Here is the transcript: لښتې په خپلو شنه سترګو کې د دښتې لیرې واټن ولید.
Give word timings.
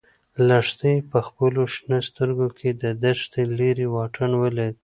لښتې 0.47 0.93
په 1.11 1.19
خپلو 1.27 1.61
شنه 1.75 1.99
سترګو 2.09 2.47
کې 2.57 2.69
د 2.81 2.83
دښتې 3.03 3.43
لیرې 3.59 3.87
واټن 3.95 4.31
ولید. 4.43 4.75